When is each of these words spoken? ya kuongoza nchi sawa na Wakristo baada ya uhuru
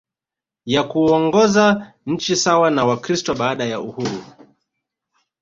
ya 0.65 0.83
kuongoza 0.83 1.93
nchi 2.05 2.35
sawa 2.35 2.71
na 2.71 2.85
Wakristo 2.85 3.35
baada 3.35 3.65
ya 3.65 3.79
uhuru 3.79 4.23